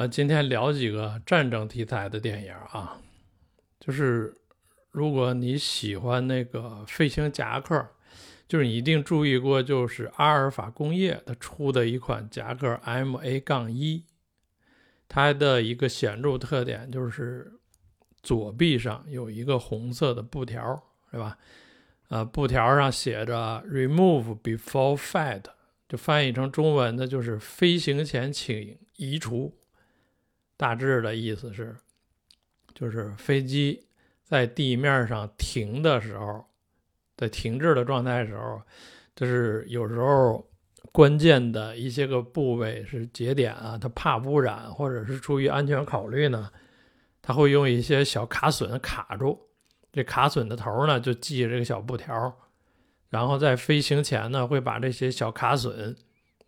[0.00, 2.98] 呃，今天聊几个战争题材的电影啊，
[3.78, 4.34] 就是
[4.90, 7.86] 如果你喜欢那个飞行夹克，
[8.48, 14.02] 就是你一定注意过，就是阿尔法工业它出的一款夹克 MA 杠一，
[15.06, 17.52] 它的一个显著特点就是
[18.22, 21.36] 左臂上有一个红色的布条，是吧？
[22.08, 25.44] 呃，布条上写着 “Remove before fight”，
[25.86, 29.54] 就翻译成中文的就是“飞行前请移除”。
[30.60, 31.74] 大致的意思是，
[32.74, 33.82] 就是飞机
[34.22, 36.44] 在地面上停的时候，
[37.16, 38.60] 在停滞的状态时候，
[39.16, 40.46] 就是有时候
[40.92, 46.52] 关键的一些个部位是节点啊，它怕污染或者是出于安全考虑呢，
[47.22, 49.48] 它会用一些小卡榫卡住，
[49.90, 52.36] 这卡榫的头呢就系这个小布条，
[53.08, 55.96] 然后在飞行前呢会把这些小卡榫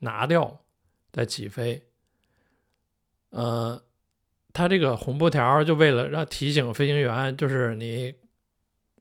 [0.00, 0.60] 拿掉
[1.10, 1.83] 再起飞，
[3.30, 3.83] 呃。
[4.53, 8.14] 它这个红布条就为了让提醒飞行员，就是你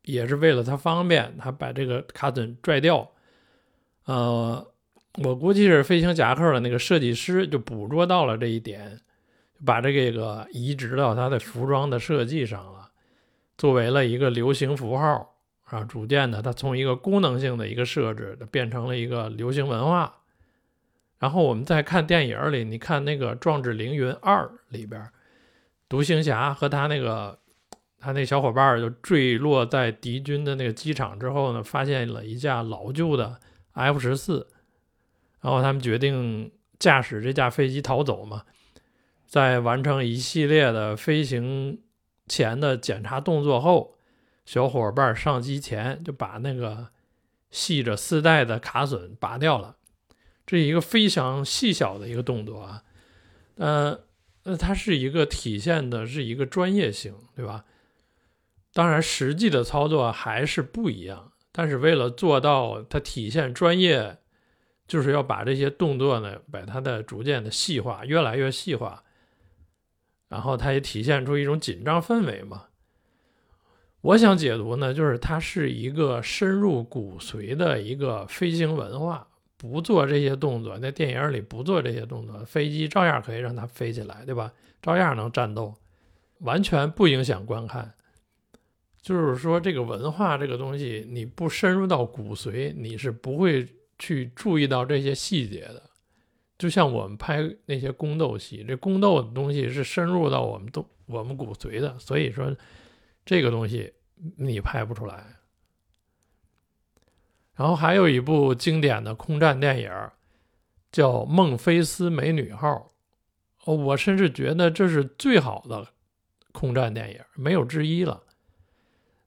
[0.04, 3.12] 也是为了他方便，他把这个卡榫拽掉。
[4.06, 4.66] 呃，
[5.24, 9.00] 我估计是飞行夹克的那个设计师就捕捉到了这一点，
[9.66, 12.90] 把这个移植到他的服装的设计上了，
[13.58, 15.36] 作为了一个流行符号
[15.66, 15.84] 啊。
[15.84, 20.20] 逐渐的，它从一个功能性的一个设置，变成了一个流行文化。
[21.20, 25.06] 然后我们再看电影里，你看那个《壮志凌云二》里边。
[25.92, 27.38] 独行侠和他那个
[28.00, 33.42] 他那小伙伴就坠落在敌军的那个机场之后呢，发现了一架老旧的
[33.74, 34.48] F 十四，
[35.42, 38.44] 然后他们决定驾驶这架飞机逃走嘛。
[39.28, 41.82] 在完成一系列的飞行
[42.26, 43.98] 前的检查动作后，
[44.46, 46.88] 小伙伴上机前就把那个
[47.50, 49.76] 系着丝带的卡榫拔掉了。
[50.46, 52.84] 这是一个非常细小的一个动作啊，
[53.56, 54.00] 呃。
[54.44, 57.64] 那它是一个体现的是一个专业性，对吧？
[58.74, 61.32] 当然，实际的操作还是不一样。
[61.52, 64.18] 但是为了做到它体现专业，
[64.88, 69.04] 就是要把这些动作呢，把它的逐渐的细化，越来越细化。
[70.30, 72.68] 然后它也体现出一种紧张氛围嘛。
[74.00, 79.28] 我想解读呢，就是它是一个深入骨髓的一个飞行文化。
[79.62, 84.52] 不做这些动作，在电影里不做这些动作，飞机照样可以让它飞起来，对吧？
[84.82, 85.72] 照样能战斗，
[86.40, 87.94] 完全不影响观看。
[89.04, 93.68] 就是说，这个文化这个东西，你不深入到骨髓，你是不会
[94.00, 95.84] 去注意到这些细节的。
[96.58, 102.52] 就像我们拍那些宫斗戏，这宫斗的东西是深入到我们都我们骨髓的，所以说
[103.24, 103.94] 这个东西
[104.38, 105.24] 你拍不出来。
[107.56, 109.92] 然后还有一部经典的空战电影，
[110.92, 112.92] 叫《孟菲斯美女号》，
[113.66, 115.88] 哦，我甚至觉得这是最好的
[116.52, 118.24] 空战电影，没有之一了。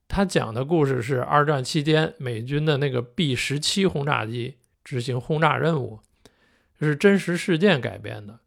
[0.09, 6.01] 他讲的故事是二战期间美军的那个 B 十七轰炸机执行轰炸任务，
[6.79, 8.41] 这是真实事件改编的。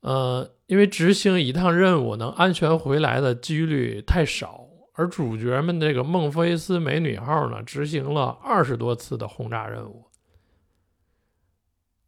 [0.00, 4.65] 呃，因为执行一趟任务能安全回来的几率太少。
[4.98, 10.06] 而主角们这个孟菲斯美女号呢，执行了二十多次的轰炸任务，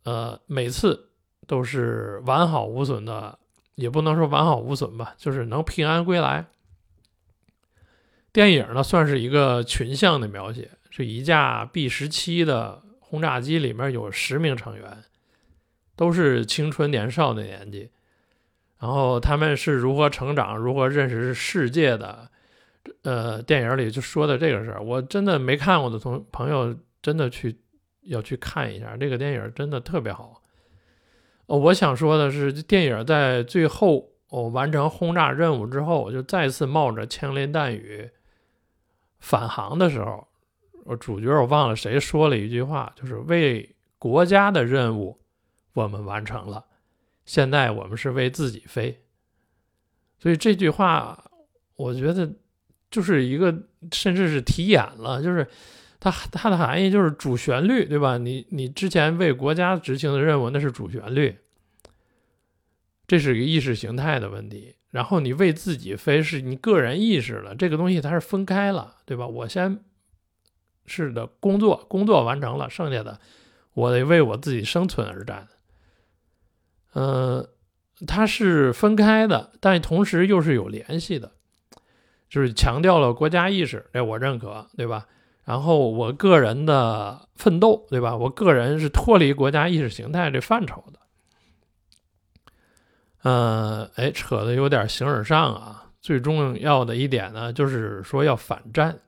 [0.04, 1.10] 呃，每次
[1.46, 3.38] 都是完好无损的，
[3.74, 6.46] 也不能说完好无损吧，就是能平安归来。
[8.32, 15.04] 电影呢，算是一个群像的描写，是一架 B 十七的轰炸机，里面有十名成员，
[15.94, 17.90] 都是青春年少的年纪，
[18.78, 22.30] 然后他们是如何成长，如何认识世界的。
[23.02, 27.58] 呃，电影里就说的这个事儿，我真的没看过的同朋友真的去
[28.02, 30.42] 要去看一下这个电影，真的特别好。
[31.46, 38.10] 哦，我想说的是，电影在最后哦完成轰炸任务之后，就再次冒着枪林弹雨
[39.18, 40.28] 返航的时候，
[40.84, 45.18] 我主角我忘了谁说了一句话，就是为国家的任务
[45.72, 46.64] 我们完成了，
[47.24, 49.02] 现在我们是为自己飞。
[50.18, 51.30] 所以这句话，
[51.76, 52.30] 我觉得。
[52.90, 53.54] 就是一个，
[53.92, 55.46] 甚至是题眼了，就是
[56.00, 58.18] 它它的含义就是主旋律，对吧？
[58.18, 61.36] 你你之前为国家执行的任务那是主旋律，
[63.06, 64.76] 这是一个意识形态的问题。
[64.90, 69.26] 然后你为自己飞是你个人意识了，这个东西它是分开了，对吧？
[69.26, 69.80] 我先
[70.86, 73.20] 是的工作，工作完成了，剩下的
[73.74, 75.46] 我得为我自己生存而战。
[76.94, 77.46] 嗯，
[78.06, 81.32] 它是分开的，但同时又是有联系的。
[82.28, 85.06] 就是强调了国家意识，这我认可，对吧？
[85.44, 88.14] 然后我个人的奋斗，对吧？
[88.14, 90.98] 我个人是脱离国家意识形态这范畴的。
[93.22, 95.86] 呃，哎，扯的有点形而上啊。
[96.02, 99.00] 最重要的一点呢，就是说要反战。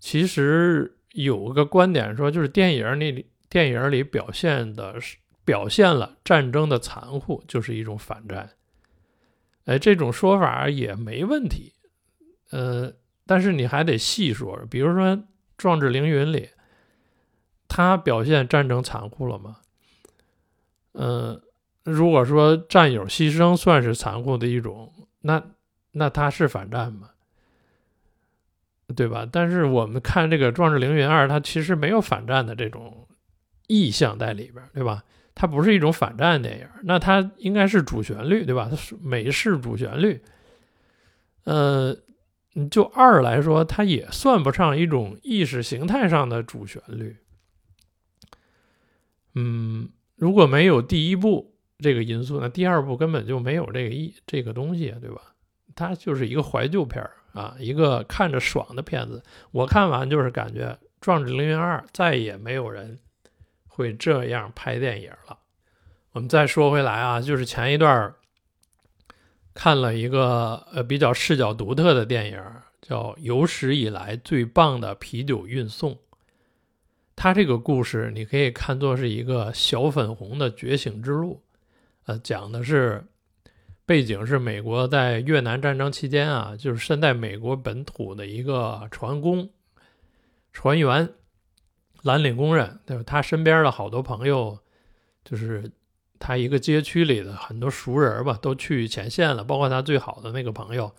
[0.00, 8.50] 其实有个观点说，就是电影里电影里表现的是表现了战争的残酷，就是一种反战。
[9.66, 11.73] 哎，这种说法也没问题。
[12.50, 12.92] 呃，
[13.26, 15.16] 但是你还得细说，比如说
[15.56, 16.50] 《壮志凌云》里，
[17.68, 19.56] 他表现战争残酷了吗？
[20.92, 21.40] 嗯，
[21.82, 25.42] 如果说战友牺牲算是残酷的一种，那
[25.92, 27.10] 那他是反战吗？
[28.94, 29.26] 对吧？
[29.32, 33.08] 但是我们看这个《壮志凌云二》，它其实没有反战的这种
[33.66, 35.02] 意象在里边，对吧？
[35.34, 38.68] 它不是一种反战电影，那它应该是主旋律，对吧？
[38.70, 40.22] 它是美式主旋律。
[41.44, 41.96] 呃，
[42.70, 47.16] 就二来说，它也算不上一种意识形态上的主旋律。
[49.34, 55.34] 嗯，如果没有第一部这个因素，那第二部根本就没有这个意这个东西，对吧？
[55.74, 59.22] 它就是一个怀旧片儿啊，一个看着爽的片子。
[59.50, 62.98] 我看完就是感觉《壮志凌云二》再也没有人。
[63.66, 65.36] 会这样拍电影了。
[66.12, 68.14] 我们再说回来啊，就是前一段
[69.54, 72.42] 看了一个呃比较视角独特的电影，
[72.82, 75.92] 叫《有史以来最棒的啤酒运送》。
[77.16, 81.40] 它这个故事你可以看作是一个小粉红的觉醒之路。
[82.06, 83.02] 呃，讲的是
[83.86, 89.48] 背景是美国在越南战争期间啊，就是身在美国本土的一个船工、
[90.52, 91.08] 船员。
[92.02, 93.02] 蓝领工人，对吧？
[93.06, 94.58] 他身边的好多朋友，
[95.24, 95.72] 就是
[96.24, 100.90] 他一个街区里的很多熟人吧，都去前线了，包括他最好的那个朋友。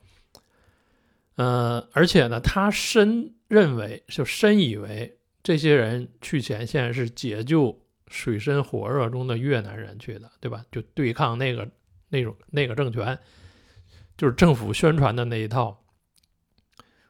[1.36, 10.64] 呃，而且呢，他深认为，就深以为这些人去前线是解救水深火热中的越南人去的，对吧？
[10.72, 11.68] 就对抗那个
[12.10, 13.18] 那种那个政权，
[14.16, 15.84] 就是政府宣传的那一套。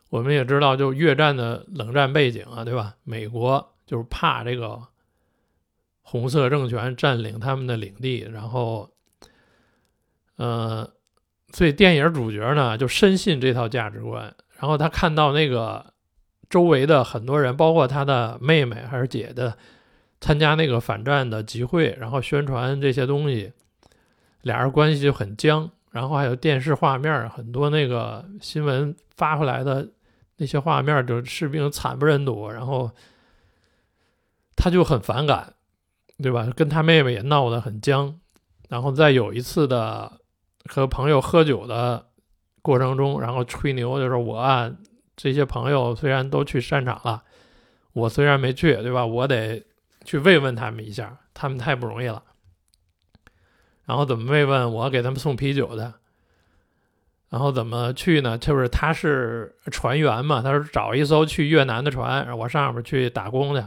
[0.10, 2.96] 我们也知道，就越战的冷战背景啊，对吧？
[3.04, 3.74] 美国。
[3.86, 4.82] 就是怕这个
[6.08, 8.88] 红色政权占领他们的领地，然后，
[10.36, 10.88] 呃，
[11.52, 14.32] 所以电影主角呢就深信这套价值观。
[14.60, 15.94] 然后他看到那个
[16.48, 19.58] 周围的很多人，包括他的妹妹还是姐的，
[20.22, 23.52] 参加那个反战的集会，然后宣传这些东西，
[24.44, 25.70] 俩人关系就很僵。
[25.90, 29.90] 然后还有电视画面，很多那个新闻发回来的
[30.38, 32.92] 那些画面，就士兵惨不忍睹，然后。
[34.58, 35.54] 他就很反感，
[36.22, 36.48] 对吧？
[36.56, 38.20] 跟他妹妹也闹得很僵，
[38.70, 40.20] 然后在有一次的
[40.66, 42.08] 和朋友喝酒的
[42.62, 44.72] 过程中，然后吹牛，就是我啊，
[45.16, 47.24] 这些朋友虽然都去战场了，
[47.94, 49.06] 我虽然没去，对吧？
[49.06, 49.64] 我得
[50.04, 52.24] 去慰问他们一下，他们太不容易了。
[53.86, 54.74] 然后怎么慰问？
[54.74, 55.94] 我给他们送啤酒的。
[57.30, 58.38] 然后怎么去呢？
[58.38, 63.64] 就是他是船员嘛，他说找一艘去越南的船，我上面去打工去。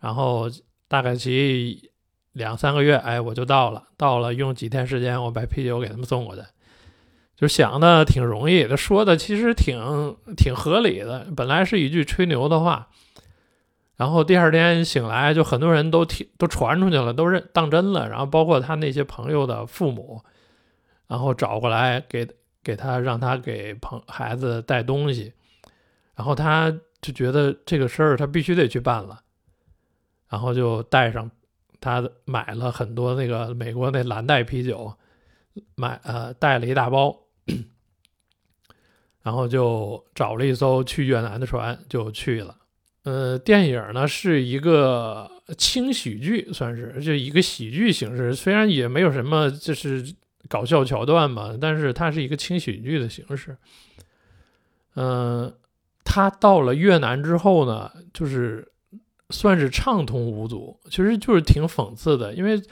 [0.00, 0.48] 然后
[0.92, 1.90] 大概骑
[2.32, 3.84] 两三个月，哎，我就到了。
[3.96, 6.42] 到了，用几天时间，我把啤酒给他们送过去。
[7.34, 11.28] 就想的挺容易，他说的其实挺挺合理的。
[11.34, 12.88] 本来是一句吹牛的话，
[13.96, 18.06] 然后第二天醒来，就很多人都听都传出去了，都认当真了。
[18.10, 20.22] 然后包括他那些朋友的父母，
[21.08, 22.28] 然后找过来给
[22.62, 25.32] 给他，让他给朋孩子带东西。
[26.14, 26.70] 然后他
[27.00, 29.21] 就觉得这个事儿他必须得去办了。
[30.32, 31.30] 然后就带上，
[31.78, 34.90] 他买了很多那个美国那蓝带啤酒，
[35.74, 37.14] 买呃带了一大包，
[39.22, 42.56] 然后就找了一艘去越南的船就去了。
[43.02, 50.14] 呃，电影呢是一个轻喜剧，算是就一个喜剧形式，虽然也没有什么就是
[50.48, 53.54] 搞笑桥段嘛，但是它是一个轻喜剧的形式。
[54.94, 55.52] 嗯，
[56.04, 58.66] 他到了越南之后呢，就是。
[59.32, 62.62] 算是畅通无阻，其实就是挺讽刺的，因为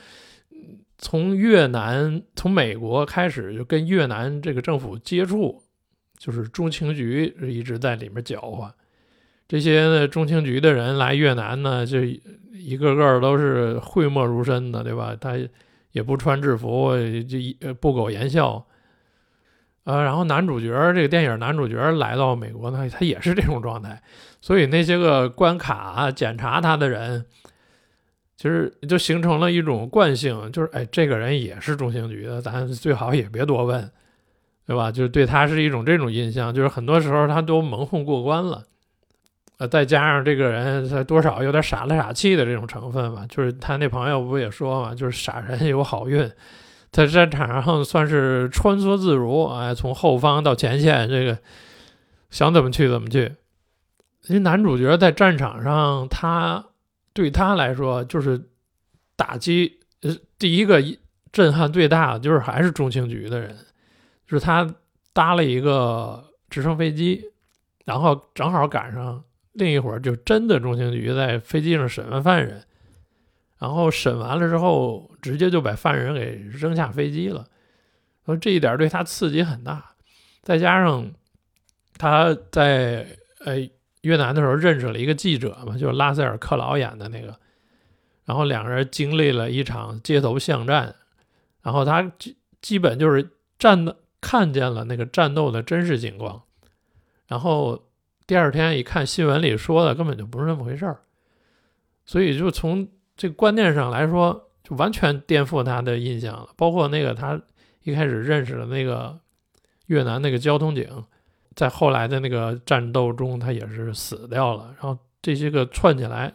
[0.99, 5.62] 从越南、从美国开始就跟越南这个政府接触，
[6.19, 8.73] 就是中情局一直在里面搅和。
[9.49, 12.05] 这些呢中情局的人来越南呢，就
[12.52, 15.17] 一个个都是讳莫如深的，对吧？
[15.19, 15.37] 他
[15.93, 18.64] 也不穿制服，就不苟言笑。
[19.91, 24.01] 呃，然后男主角这个电影男主角来到美国呢，他也是这种状态，
[24.41, 27.27] 所以那些个关卡检查他的人，
[28.37, 33.91] 其实就形成了一种惯性，就是哎，这个人也是中情局的，咱最好也别多问，
[34.65, 34.93] 对吧？
[34.93, 38.63] 就是对他是一种这种印象，就是很多时候他都蒙混过关了，
[39.59, 46.31] 呃，再加上这个人他多少有点傻了傻气的这种成分吧，就是他那朋友不也说嘛，就是傻人有好运。
[46.91, 51.39] 在战场上算是穿梭自如，哎，从后方到前线，这个
[52.31, 53.37] 想怎么去怎么去。
[54.27, 56.65] 因为男主角在战场上，他
[57.13, 58.41] 对他来说就是
[59.17, 60.83] 打击，呃，第一个
[61.33, 63.57] 震撼最大的就是还是中情局的人，
[64.27, 64.69] 就是他
[65.13, 67.25] 搭了一个直升飞机，
[67.85, 72.63] 然后正好赶上另一会儿就真的中情局在飞机上审问犯人。
[73.61, 77.47] 然后审完了之后，直接就把犯人给扔下飞机了。
[78.25, 79.93] 说这一点对他刺激很大，
[80.43, 81.12] 再加上
[81.99, 83.07] 他在
[83.45, 83.57] 呃
[84.00, 87.38] 越南的时候认识了一个记者嘛，就是拉塞尔·克劳演的那个。
[88.25, 90.95] 然后两个人经历了一场街头巷战，
[91.62, 96.43] 然后他基基本就是战的看见了那个战斗的真实情况。
[97.26, 97.90] 然后
[98.26, 101.00] 第二天一看新闻里说的根本就不是那么回事儿，
[102.07, 102.88] 所以就从。
[103.21, 106.49] 这个观念上来说，就完全颠覆他的印象了。
[106.57, 107.39] 包括那个他
[107.83, 109.21] 一开始认识的那个
[109.89, 111.05] 越南那个交通警，
[111.55, 114.75] 在后来的那个战斗中，他也是死掉了。
[114.81, 116.33] 然后这些个串起来，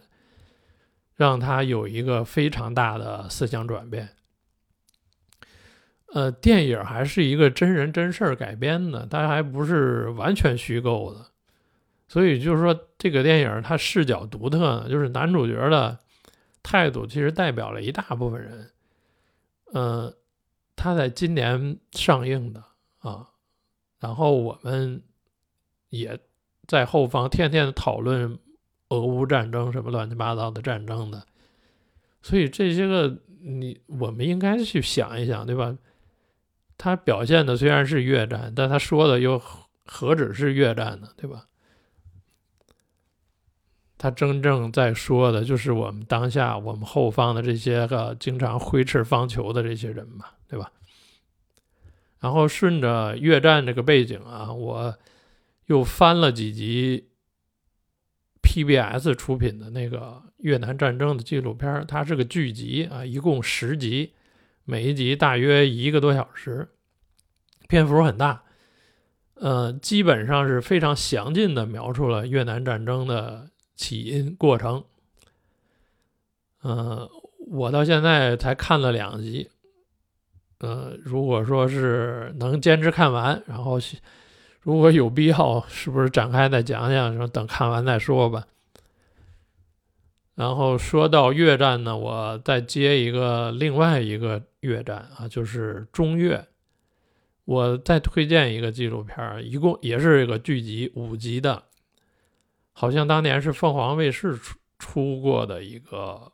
[1.16, 4.10] 让他有一个非常大的思想转变。
[6.14, 11.26] 呃，电影还是一个真人真事儿改编的，它还不是完全虚构的，
[12.08, 15.98] 所以就是说这个电影它视角独特呢，就是男主角的。
[16.66, 18.72] 态度其实代表了一大部分人，
[19.74, 20.12] 嗯，
[20.76, 22.64] 他在今年上映的
[22.98, 23.30] 啊，
[24.00, 25.04] 然后我们
[25.90, 26.20] 也
[26.68, 28.40] 在后方天天讨论
[28.90, 31.28] 俄乌战争什么乱七八糟的战争的，
[32.24, 35.78] 所以这些个你我们应该去想一想，对吧？
[36.78, 39.40] 他表现的虽然是越战，但他说的又
[39.86, 41.48] 何止是越战呢，对吧？
[44.06, 50.72] 他真正在说的就是我们当下我们后方的这些个经常挥斥方遒的这些人嘛，对吧？
[52.20, 54.96] 然后顺着越战这个背景啊，我
[55.66, 57.10] 又翻了几集
[58.44, 64.14] PBS 出品的那个越南战争的纪录片，它是个剧集啊，一共十集，
[64.66, 66.70] 每一集大约一个多小时，
[67.68, 68.44] 篇幅很大，
[69.34, 73.50] 呃，基本上是非常详尽的描述了越南战争的。
[73.76, 74.84] 起因过程，
[76.62, 77.10] 呃，
[77.48, 79.50] 我到现在才看了两集，
[80.60, 83.78] 呃，如果说是能坚持看完，然后
[84.62, 87.16] 如果有必要，是不是展开再讲讲？
[87.16, 88.48] 说等看完再说吧。
[90.36, 96.46] 然后说到越战呢，我再接一个另外一个越战啊，就是中越。
[97.46, 101.64] 我再推荐一个纪录片，一共也是一个剧集，五集的。
[102.78, 106.34] 好像当年是凤凰卫视出出过的一个，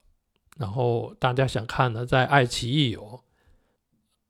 [0.57, 3.24] 然后大家想看的，在爱奇艺有，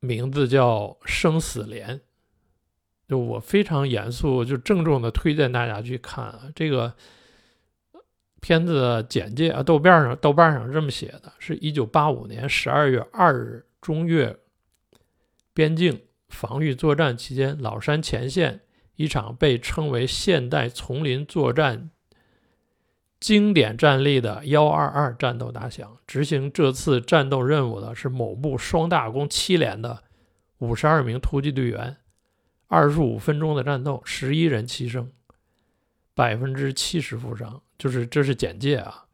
[0.02, 2.00] 名字叫《生死恋》，
[3.08, 6.50] 就我非常严肃，就郑重的推荐大家去看啊。
[6.54, 6.94] 这个
[8.42, 14.38] 片子简介啊，豆瓣上豆瓣上这么写的，是一九八五年十二月二日，中越
[15.54, 18.60] 边境防御作战期间，老山前线
[18.98, 21.90] 一场被称为现代丛林作战。
[23.22, 30.04] 经典战例的幺二二战斗打响，执行这次战斗任务的是某部双大功七连的
[30.58, 31.96] 五十二名突击队员。
[32.68, 35.06] 二十五分钟的战斗，十一人牺牲，
[36.16, 37.62] 百分之七十负伤。
[37.78, 39.06] 就是这是简介啊。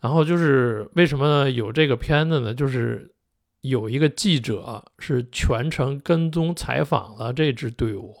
[0.00, 2.52] 然后就是为什么有这个片子呢？
[2.54, 3.12] 就是
[3.60, 8.16] 有一个记者是全程跟踪采访了这支队伍。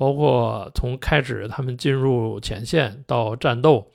[0.00, 3.90] 包括从开始他们进入前线到战斗，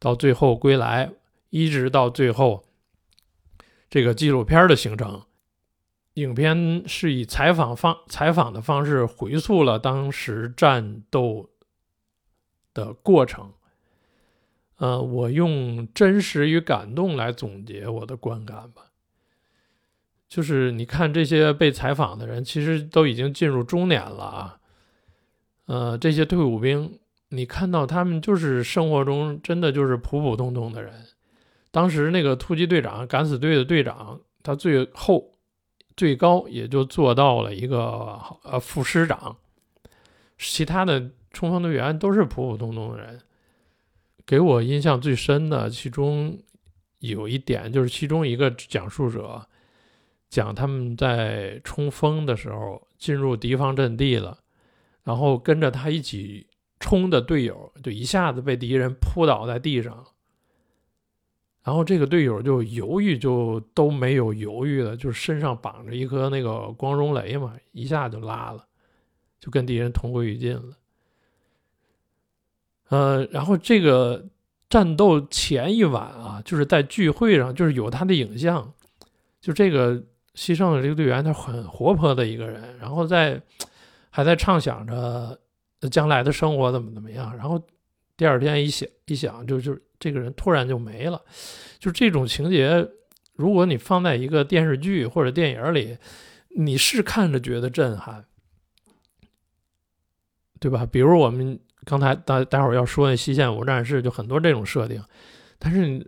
[0.00, 1.12] 到最后归来，
[1.50, 2.64] 一直到最后，
[3.88, 5.22] 这个纪录片的形成，
[6.14, 11.50] 影片是以采访方采访的方式回溯了当时战斗
[12.74, 13.52] 的过程。
[14.78, 18.86] 呃，我用真实与感动来总结我的观感吧。
[20.28, 24.58] 就是你看这些被采访的人，其实都已经进入中年了啊。
[25.68, 26.98] 呃，这些退伍兵，
[27.28, 30.92] 你看到他们就是生活中真的就是普普通通的人。
[31.70, 35.36] 当时那个突击队长、敢死队的队长，他最后
[35.94, 39.36] 最高也就做到了一个呃副师长，
[40.38, 43.20] 其他的冲锋队员都是普普通通的人。
[44.24, 46.38] 给我印象最深的，其中
[47.00, 49.46] 有一点就是其中一个讲述者
[50.30, 54.38] 讲他们在冲锋的时候进入敌方阵地了。
[55.08, 56.46] 然后跟着他一起
[56.78, 60.04] 冲的队友，就一下子被敌人扑倒在地上。
[61.64, 68.66] 然后这个队友就犹豫，就都没有犹豫了，就是身上绑着一颗那个光荣雷嘛，一下就拉了，
[69.40, 70.76] 就跟敌人同归于尽了。
[72.90, 74.26] 呃，然后这个
[74.68, 78.74] 战斗前一晚啊，就是在聚会上，就是有他的影像，
[79.40, 79.94] 就这个
[80.34, 83.40] 牺牲的这个队员，他很活泼的一个人，然后在
[84.10, 85.38] 还在畅想着
[85.90, 87.60] 将来的生活怎么怎么样，然后
[88.16, 91.22] 第二天一想一想，就就这个人突然就没了，
[91.78, 92.88] 就这种情节，
[93.34, 95.96] 如果你放在一个电视剧或者电影里，
[96.56, 98.24] 你是看着觉得震撼，
[100.58, 100.86] 对吧？
[100.86, 101.58] 比如我们。
[101.84, 105.02] 刚才待待会儿要说那西线无战事，就很多这种设定，
[105.58, 106.06] 但是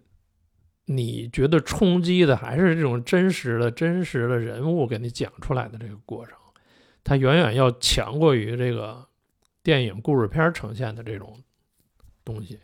[0.84, 6.36] 你觉得冲击的还是这种真实的真实的人物给你讲出来的这个过程，
[7.04, 9.06] 它远远要强过于这个
[9.62, 11.42] 电影故事片呈现的这种
[12.24, 12.58] 东西。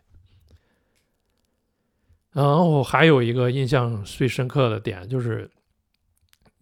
[2.31, 5.49] 然后还有一个印象最深刻的点就是，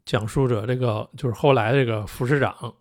[0.05, 2.73] 讲述者这个就是后来这个副市长，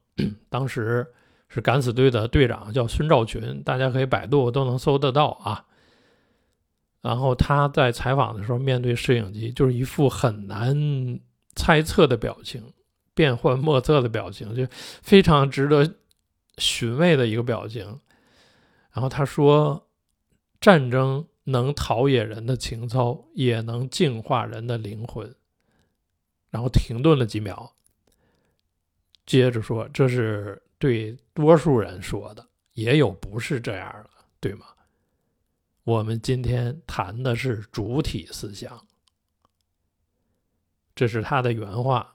[0.48, 1.06] 当时。
[1.46, 5.64] 是敢死队的队长，叫孙兆群，大家可以百度都能搜得到啊。
[7.00, 10.76] 然后他在采访的时候，面对摄影机，就是一副很难
[11.54, 12.72] 猜测的表情，
[13.14, 15.94] 变幻莫测的表情，就非常值得
[16.58, 18.00] 寻味的一个表情。
[18.92, 19.88] 然后他说
[20.60, 25.34] ：“战争能陶冶人的情操，也能净化人的灵魂。”
[26.50, 27.74] 然后停顿了几秒，
[29.24, 34.66] 接着说：“这是。”对多数人说的，也有不是这样的，对吗？
[35.84, 38.86] 我们今天谈的是主体思想，
[40.94, 42.13] 这是他的原话。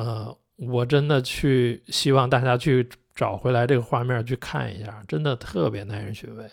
[0.00, 6.48] 呃，我真的去希望大家去找回来这个画面去看一下，真的特别耐人寻味。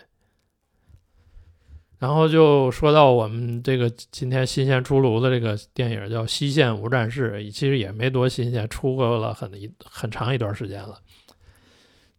[1.98, 11.00] 然后就说到我们这个今天新鲜出炉的这个电影叫《西线无战事》，其实也没多新鲜，出过了很一很长一段时间了。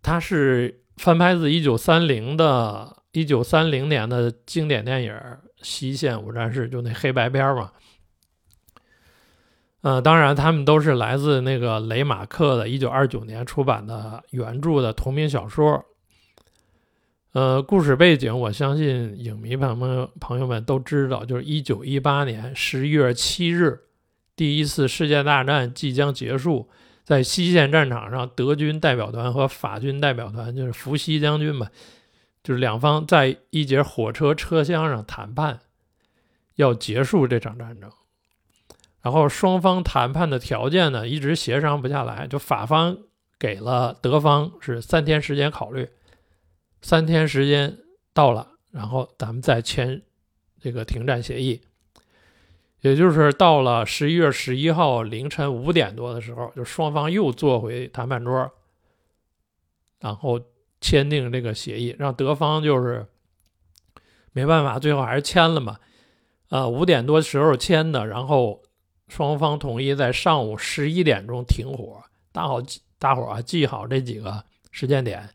[0.00, 5.12] 它是翻拍自一九三零的一九三零年的经典电影
[5.62, 7.70] 《西线无战事》，就那黑白片嘛。
[9.80, 15.84] 呃，当然，他们都是来自那个雷马克的一九二九年出版的原著的同名小说。
[17.32, 23.78] 呃，故事背景，我相信影迷朋友朋友们都知道，就是一九一八年十一月七日，
[24.34, 26.68] 第一次世界大战即将结束，
[27.04, 31.68] 在西线战场上，德军代表团和法军代表团，就是伏羲将军嘛，
[32.42, 35.60] 就是两方在一节火车车厢上谈判，
[36.56, 37.88] 要结束这场战争。
[39.02, 42.98] 然后双方谈判的条件呢，一直协商不下来，就法方
[43.38, 45.88] 给了德方是三天时间考虑。
[46.80, 47.78] 三天时间
[48.12, 50.02] 到了，然后咱们再签
[50.60, 51.60] 这个停战协议。
[52.80, 58.52] 也就是到了十一月十一号凌晨五点多的时候，就双方又坐回谈判桌，
[59.98, 60.40] 然后
[60.80, 63.04] 签订这个协议，让德方就是
[64.32, 65.78] 没办法，最后还是签了嘛。
[66.50, 68.62] 呃，五点多时候签的，然后
[69.08, 72.02] 双方同意在上午十一点钟停火。
[72.30, 72.62] 大好
[72.98, 75.28] 大伙啊，记好这几个时间点。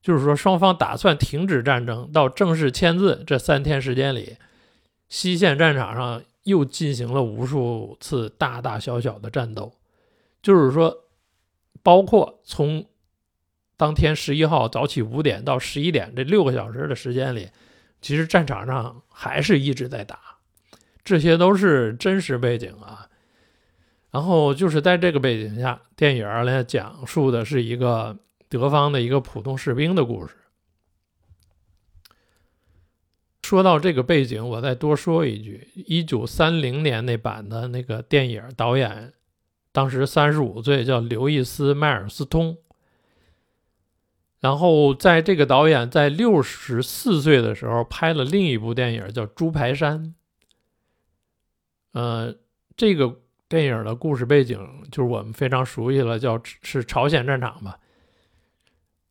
[0.00, 4.36] 就是说，双方打算停止战争，到正式签字这三天时间里，
[5.10, 9.74] 西线战场上又进行了无数次大大小小的战斗。
[10.40, 11.04] 就是说，
[11.82, 12.86] 包括从
[13.76, 17.50] 当天十一号早起五点到十一点这六个小时的时间里，
[18.00, 20.29] 其实战场上还是一直在打。
[21.04, 23.08] 这些都是真实背景啊。
[24.10, 28.18] 然后就是在这个背景下，电影来讲述的是一个。
[28.52, 30.34] 德方的一个普通士兵的故事。
[33.44, 39.12] 说到这个背景，我再多说一句：一九三零年那版的那个电影导演，
[39.70, 42.58] 当时三十五岁，叫刘易斯·迈尔斯通。
[44.40, 50.04] 然后在这个导演在六十四岁的时候拍了另一部电影，叫《猪排山》。
[51.92, 52.34] 呃，
[52.76, 53.16] 这个
[53.48, 54.58] 电影的故事背景
[54.90, 57.78] 就是我们非常熟悉了，叫是朝鲜战场吧。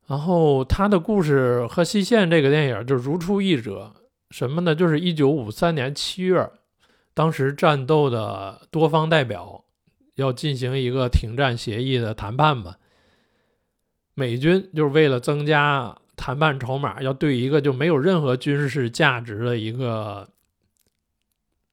[0.08, 3.94] 然后他的故事和《西线》这个电影就如出一辙，
[4.32, 4.74] 什么呢？
[4.74, 6.50] 就是一九五三年七月，
[7.13, 9.63] 当时战斗的多方代表
[10.15, 12.78] 要进行一个停战协议的谈判吧。
[14.15, 20.28] 美军就是为了增加谈判筹码，要对一个就没有任何军事价值的一个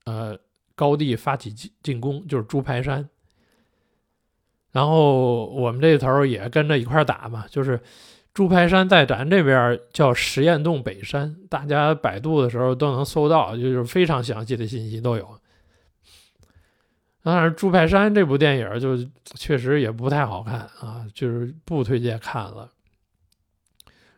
[0.05, 0.39] 呃
[0.77, 3.09] 高地发起进进攻，就是猪排山。
[4.71, 7.81] 然后我们这头也跟着一块打嘛，就是
[8.35, 15.27] 朱排山在咱这边叫实验洞北山，大家百度的时候都能搜到，就是非常详细的信息都有。
[17.23, 18.97] 当然，朱排山这部电影就
[19.35, 22.71] 确实也不太好看啊，就是不推荐看了。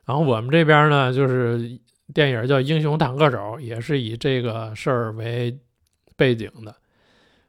[0.04, 1.78] 然后我们这边呢，就是
[2.12, 5.56] 电影叫《英雄坦克手》，也是以这个事儿为
[6.18, 6.76] 背景的。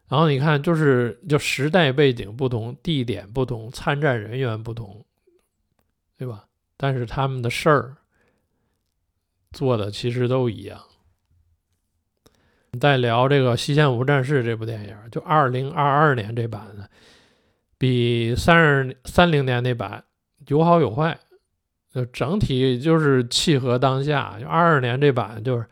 [0.08, 5.05] 然后你看，就是就时代背景不同，地点不同，参战人员不同，
[6.17, 6.45] 对吧？
[6.77, 7.97] 但是他们的事儿
[9.51, 10.79] 做的其实都一样。
[12.79, 16.89] 再聊这个《西线无战事》这部电影，就二零二二年这版的，
[17.77, 20.03] 比三十三零年那版
[20.47, 21.19] 有好有坏，
[21.93, 24.38] 就整体就是契合当下。
[24.39, 25.67] 就二二年这版就是。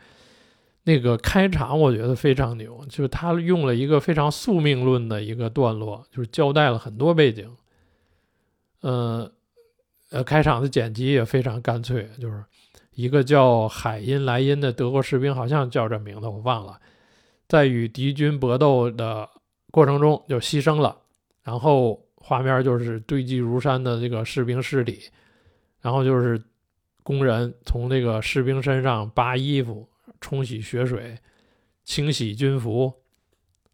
[0.87, 7.53] 那个开场我觉得非常牛，就是他用了一个非常宿命论的一个段落，就是交代了很多背景。
[8.79, 9.29] 呃，
[10.11, 12.41] 呃，开场的剪辑也非常干脆，就是
[12.93, 16.79] 一个叫海因莱因的德国士兵，好像叫这名字我忘了，
[17.49, 19.27] 在与敌军搏斗的
[19.71, 20.95] 过程中就牺牲了，
[21.43, 25.01] 然后画面就是堆积如山的这个士兵尸体，
[25.81, 26.41] 然后就是
[27.03, 29.85] 工人从这个士兵身上扒衣服。
[30.19, 31.17] 冲洗血水，
[31.83, 32.93] 清洗军服，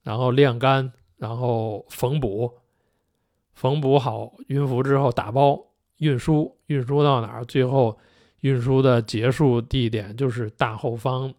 [0.02, 2.52] 然后晾干，然后缝补，
[3.54, 5.60] 缝补好军服之后打包
[5.98, 7.46] 运输，运输到哪儿？
[7.46, 7.98] 最后
[8.42, 11.34] 运输的结束地点就是大后方。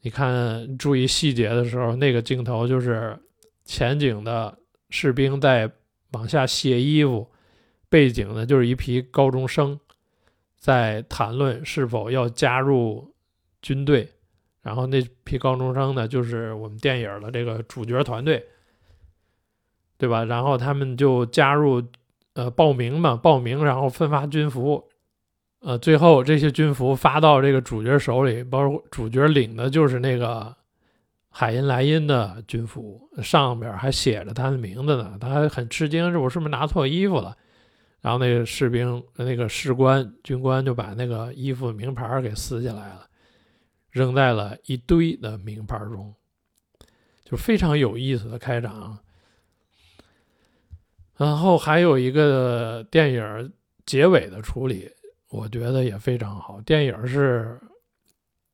[0.00, 3.18] 你看，注意细节的时候，那个镜头就是
[3.64, 4.56] 前景的
[4.90, 5.70] 士兵在
[6.12, 7.28] 往下卸衣服，
[7.88, 9.78] 背景呢就是一批高中生
[10.58, 13.12] 在谈论是否要加入。
[13.62, 14.08] 军队，
[14.62, 18.44] 然后那批高中生呢，就是我们电影的这个主角团队，
[19.98, 20.24] 对吧？
[20.24, 21.82] 然后他们就加入，
[22.34, 24.88] 呃，报名嘛，报名，然后分发军服，
[25.60, 30.54] 呃，最后这些军服发到这个主角手里，包括主角领的就是那个
[31.30, 37.36] 海因莱因的军服，上边还写着他的名字呢，他还很吃惊，我是不是拿错衣服了？
[38.02, 43.06] 然后那个士兵，那个士官、军官就把那个衣服名牌给撕下来了。
[43.96, 46.14] 扔在了一堆的名牌中，
[47.24, 48.98] 就非常有意思的开场。
[51.16, 53.52] 然后还有一个电影
[53.86, 54.90] 结尾的处理，
[55.30, 56.60] 我觉得也非常好。
[56.60, 57.58] 电影是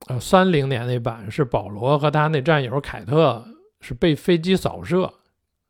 [0.07, 3.45] 呃三零年那版，是保罗和他那战友凯特
[3.81, 5.13] 是被飞机扫射，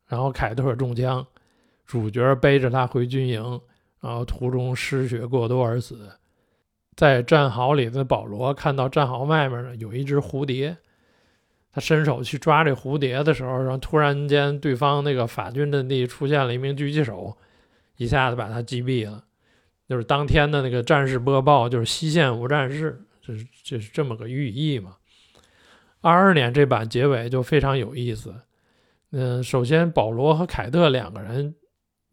[0.07, 1.27] 然后凯特中枪，
[1.87, 3.41] 主角背着他回军营，
[4.03, 6.11] 然后途中失血过多而死。
[6.95, 10.77] 在战壕里的保罗看到战壕外面呢有一只蝴蝶，
[11.73, 17.35] 他伸手去抓这蝴蝶的时候，然后突然间对方那个法军阵地出现了一名狙击手，
[17.97, 19.25] 一下子把他击毙了。
[19.89, 24.97] 就是当天的那个战事播报，就是西线无战事，就是就是这么个寓意嘛。
[26.03, 28.35] 二二年这版结尾就非常有意思。
[29.13, 31.55] 嗯，首先保罗和凯特两个人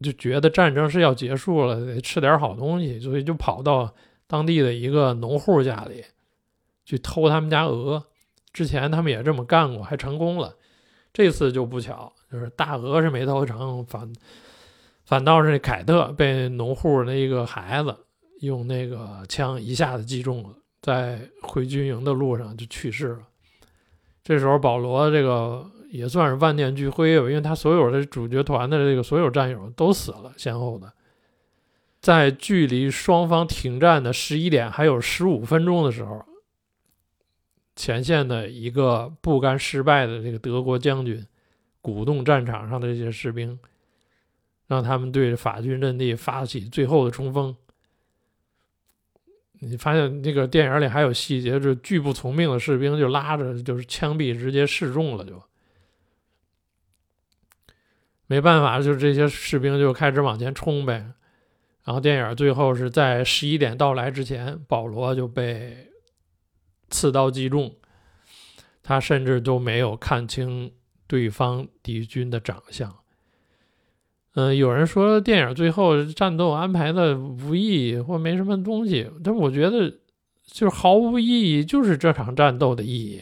[0.00, 3.94] 就觉得战争是要结束了，得吃点好东西，所以就跑到。
[4.30, 6.04] 当地的一个农户家里
[6.84, 8.00] 去偷他们家鹅，
[8.52, 10.54] 之前他们也这么干过，还成功了。
[11.12, 14.12] 这次就不巧，就是大鹅是没偷成，反
[15.04, 17.92] 反倒是凯特被农户那个孩子
[18.42, 23.22] 用那个枪一下子击中了，在回军营的路上就去世了。
[24.22, 30.92] 这时候保罗这个也算是万念俱灰吧，因为他所有的主角团的这个所有战友都死了，先后的。
[32.00, 36.24] 在距离双方停战的十一点还有十五分钟的时候，
[37.76, 41.26] 前线的一个不甘失败的这个德国将军，
[41.82, 43.58] 鼓动战场上的这些士兵，
[44.66, 47.54] 让他们对法军阵地发起最后的冲锋。
[49.62, 55.42] 你发现那个电影里还有细节，就拒不从命的士兵就拉着就是枪毙，直接示众了，就
[58.26, 61.12] 没办法，就这些士兵就开始往前冲呗。
[61.90, 65.88] 然后电影最后是在十一点到来之前，保罗就被
[66.88, 67.74] 刺刀击中，
[68.80, 70.70] 他甚至都没有看清
[71.08, 72.94] 对方敌军的长相。
[74.34, 79.90] 嗯，有人说电影最后战斗安排的无意义或没什么东西，但我觉得
[80.44, 83.20] 就是毫无意义，就是这场战斗的意义。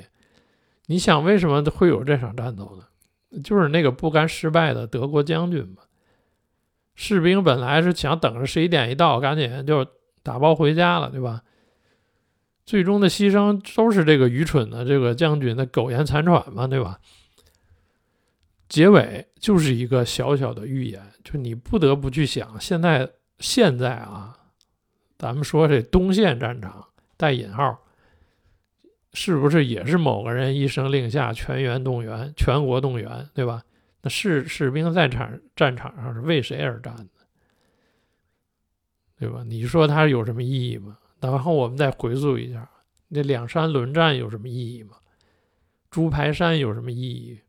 [0.89, 3.41] 你想为什么会有这场战斗呢？
[3.43, 5.85] 就是那个不甘失败的德国将军嘛。
[7.01, 9.87] 士兵本来是想等着十一点一到，赶紧就
[10.25, 11.41] 打包回家了，对吧？
[12.67, 16.99] 最终的牺牲都是这个愚蠢的这个将军的苟延残喘嘛，对吧？
[18.69, 23.09] 结尾就是一个小小的预言，就你不得不去想，现在
[23.39, 24.37] 现在啊，
[25.17, 26.85] 咱们说这东线战场
[27.17, 27.79] 带引号，
[29.13, 33.63] 是不是也是某个人一声令下，全员动员，全国动员，对吧？
[34.03, 37.27] 那士士兵在场战场上是为谁而战的，
[39.19, 39.43] 对吧？
[39.45, 40.99] 你说它有什么意义吗？
[41.21, 42.71] 然后我们再回溯一下，
[43.09, 44.97] 那两山轮战有什么意义吗？
[45.91, 47.41] 猪排山有什么意义？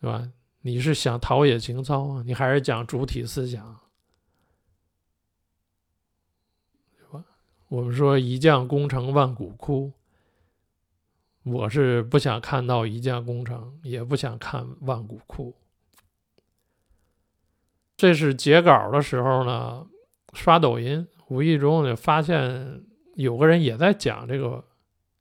[0.00, 0.32] 对吧？
[0.62, 2.22] 你是想陶冶情操啊？
[2.24, 3.80] 你还是讲主体思想？
[6.96, 7.24] 对吧？
[7.68, 9.92] 我们说一将功成万骨枯，
[11.46, 15.56] 我是不想看到一将功成，也不想看万骨枯。
[17.96, 19.86] 这是截稿的时候呢，
[20.34, 22.82] 刷抖音，无意中就发现
[23.14, 24.64] 有个人也在讲这个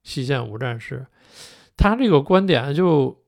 [0.03, 1.05] 西线无战事，
[1.77, 3.21] 他这个观点就。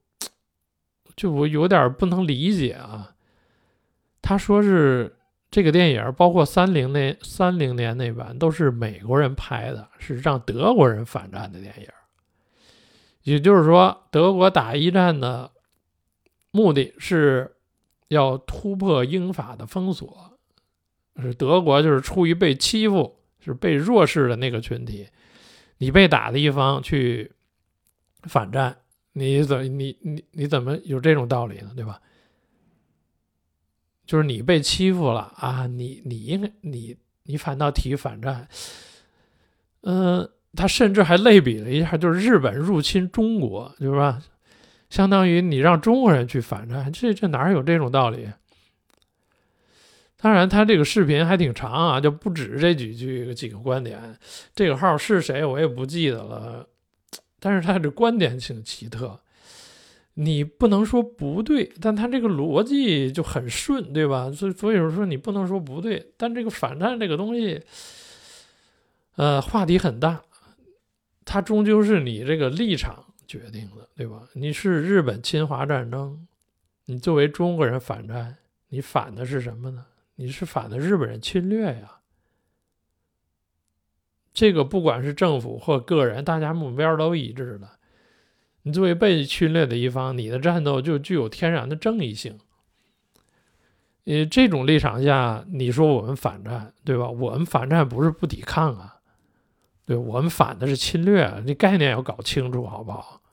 [1.16, 3.16] 就我有点不能理解啊，
[4.22, 5.18] 他说是
[5.50, 11.88] 这个电影，包括三零那三零年那版都是美国人拍的，是让德国人反战的电影。
[13.28, 15.52] 也就是说，德国打一战的
[16.52, 17.58] 目的是
[18.08, 20.40] 要突破英法的封锁，
[21.18, 25.10] 是德国就是出于被欺负，是被弱势的那个群体，
[25.80, 27.34] 你被打的一方去
[28.24, 28.78] 反战。
[29.12, 31.74] 你怎你你你怎么有这种道理呢？
[31.76, 32.00] 对吧？
[34.06, 35.68] 就是你被欺负了啊！
[35.68, 38.48] 你你应该你你反倒提反战，
[39.82, 44.22] 嗯，他甚至还类比了一下，就是日本入侵中国，就是吧？
[44.90, 48.28] 相当于你让中国人去反战，这这哪有这种道理？
[50.20, 54.18] 当然，他这个视频还挺长啊，就不止这几句几个观点。
[54.56, 56.68] 这个号是谁我也不记得了。
[57.40, 59.20] 但是他的观点挺奇特，
[60.16, 64.32] 你不能说不对，但他这个逻辑就很顺，对吧？
[64.32, 67.62] 所以所以说你不能说不对，但这个反战这个东西，
[69.18, 70.20] 呃，话题很大，
[71.28, 74.24] 它终究是你这个立场决定的，对吧？
[74.34, 76.26] 你是日本侵华战争，
[76.86, 78.38] 你作为中国人反战，
[78.70, 79.86] 你反的是什么呢？
[80.16, 81.98] 你是反的日本人侵略呀。
[84.34, 87.68] 这个不管是政府或个人，大家目标都一致的。
[88.62, 92.40] 你作为被侵略的一方，你的战斗就具有天然的正义性。
[94.06, 97.10] 呃，这种立场下，你说我们反战，对吧？
[97.10, 98.97] 我们反战不是不抵抗啊，
[99.88, 103.24] 对，我们反的是侵略，这概念要搞清楚，好不好？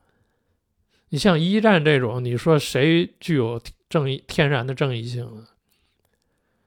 [1.09, 5.45] 你像一战这种，你说谁具有正义、天然的正义性呢？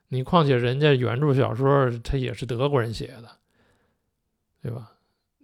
[0.08, 3.38] 你况且人家原著小说，他也是德国人写的。
[4.60, 4.92] 对吧？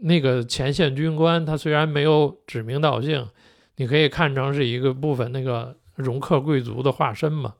[0.00, 3.30] 那个前线军官，他虽然没有指名道姓，
[3.76, 7.54] 你可以看成是一个部分那个容克贵族的化身嘛。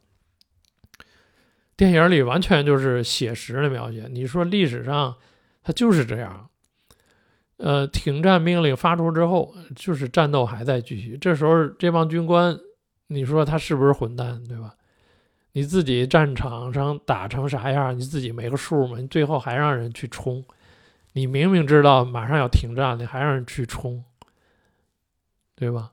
[1.77, 4.09] 电影里完全就是写实的描写。
[4.11, 5.17] 你说历史上，
[5.63, 6.51] 他就是这样。
[7.57, 11.17] 呃，停战命令发出之后，就是战斗还在继续。
[11.17, 12.59] 这时候这帮军官，
[13.07, 14.43] 你说他是不是混蛋？
[14.45, 14.75] 对吧？
[15.53, 18.99] 你自己战场上打成啥样，你自己没个数吗？
[18.99, 20.45] 你最后还让人去冲。
[21.13, 24.03] 你明明知道马上要停战，你还让人去冲，
[25.55, 25.93] 对吧？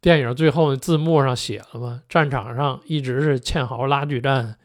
[0.00, 4.56] 电影最后字幕上写了嘛，战场上一直是堑壕拉锯战，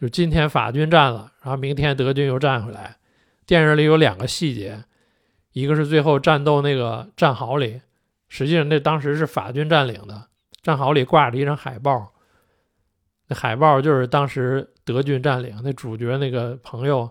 [0.00, 2.96] 就今天法军战了，然后明天德军又战回来。
[3.46, 4.82] 电影里有两个细节，
[5.52, 7.80] 一个是最后战斗那个战壕里，
[8.28, 10.26] 实际上那当时是法军占领的，
[10.62, 12.12] 战壕里挂着一张海报，
[13.28, 17.10] 那海报就是当时德军占领那主角那个朋友。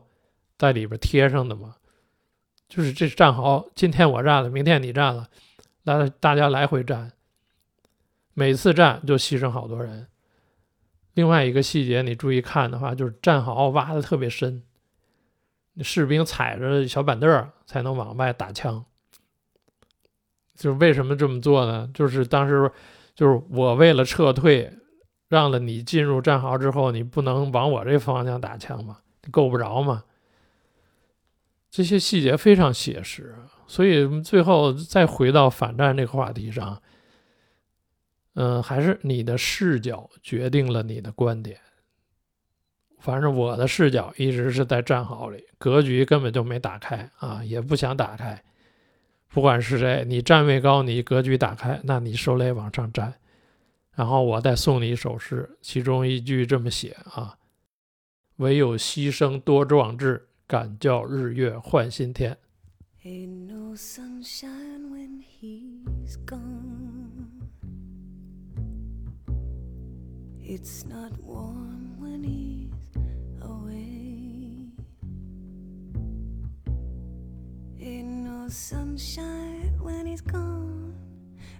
[0.57, 1.77] 在里边贴上的嘛，
[2.69, 5.27] 就是这战壕，今天我占了，明天你占了，
[5.81, 7.13] 来大家来回占，
[8.35, 10.05] 每次战就牺牲好多人。
[11.15, 14.61] 另外一个细节你注意看的话，就是战壕挖的特别深，
[15.79, 18.83] 士兵踩着小板凳才能往外打枪。
[20.55, 21.89] 就是为什么这么做呢？
[21.93, 22.71] 就是当时
[23.15, 24.71] 就是我为了撤退，
[25.27, 28.99] 让了你进入战壕之后，你不能往我这方向打枪嘛，
[29.31, 30.03] 够不着嘛。
[31.71, 33.33] 这些细节非常写实，
[33.65, 36.81] 所以最后再回到反战这个话题上，
[38.33, 41.57] 嗯，还是你的视角决定了你的观点。
[43.01, 48.41] 反正我的视角一直是在战壕里，格局根本就没打开啊，也不想打开。
[49.27, 53.15] 不管是谁，你站位高，你格局打开，那你受累往上站。
[53.95, 57.35] 然后我再送你一首诗，其中一句这么写啊
[58.37, 62.37] ：“唯有牺牲多壮志。”敢叫日月换新天。
[70.41, 71.70] It's not warm
[77.83, 80.93] Ain't no sunshine when he's gone,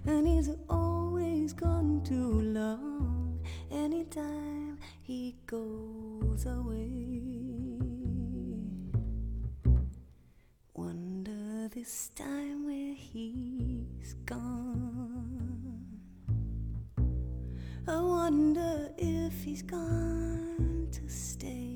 [0.06, 3.40] and he's always gone too long.
[3.72, 7.80] Anytime he goes away,
[10.74, 15.84] wonder this time where he's gone.
[17.88, 21.71] I wonder if he's gone to stay.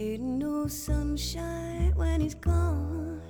[0.00, 3.20] Ain't no sunshine when he's gone,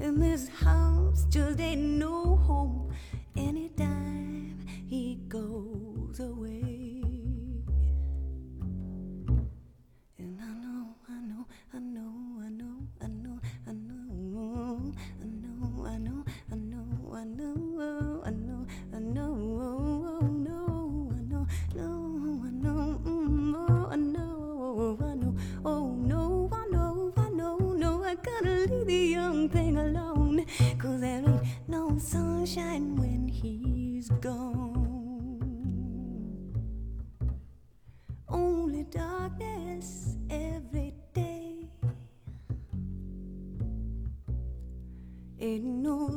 [0.00, 2.90] and this house just ain't no home
[3.36, 6.55] anytime he goes away.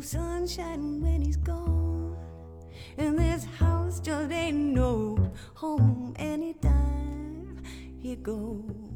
[0.01, 2.17] Sunshine when he's gone.
[2.97, 7.63] And this house just ain't no home anytime
[7.99, 8.88] he goes